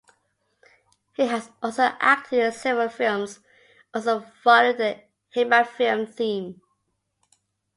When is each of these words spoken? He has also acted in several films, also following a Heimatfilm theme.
He 1.13 1.27
has 1.27 1.51
also 1.61 1.83
acted 1.99 2.39
in 2.39 2.51
several 2.53 2.89
films, 2.89 3.37
also 3.93 4.19
following 4.21 4.81
a 4.81 5.05
Heimatfilm 5.35 6.11
theme. 6.11 6.59